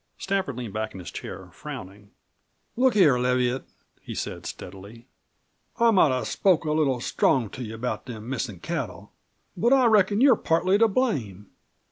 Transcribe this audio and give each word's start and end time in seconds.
Stafford 0.17 0.57
leaned 0.57 0.73
back 0.73 0.93
in 0.93 0.99
his 0.99 1.11
chair, 1.11 1.51
frowning. 1.53 2.09
"Look 2.75 2.95
here, 2.95 3.19
Leviatt," 3.19 3.65
he 4.01 4.15
said 4.15 4.47
steadily. 4.47 5.05
"I 5.77 5.91
might 5.91 6.09
have 6.09 6.25
spoke 6.27 6.65
a 6.65 6.71
little 6.71 6.99
strong 6.99 7.51
to 7.51 7.61
you 7.63 7.75
about 7.75 8.07
them 8.07 8.27
missin' 8.27 8.61
cattle. 8.61 9.11
But 9.55 9.73
I 9.73 9.85
reckon 9.85 10.19
you're 10.19 10.35
partly 10.35 10.79
to 10.79 10.87
blame. 10.87 11.51